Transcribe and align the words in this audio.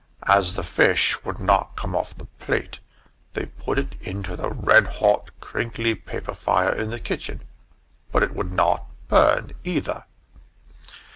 As 0.25 0.55
the 0.55 0.63
fish 0.63 1.23
would 1.23 1.37
not 1.39 1.75
come 1.75 1.95
off 1.95 2.17
the 2.17 2.25
plate, 2.25 2.79
they 3.35 3.45
put 3.45 3.77
it 3.77 3.93
into 4.01 4.35
the 4.35 4.49
red 4.49 4.87
hot 4.87 5.29
crinkly 5.39 5.93
paper 5.93 6.33
fire 6.33 6.73
in 6.73 6.89
the 6.89 6.99
kitchen; 6.99 7.41
but 8.11 8.23
it 8.23 8.33
would 8.33 8.51
not 8.51 8.85
burn 9.09 9.51
either. 9.63 10.05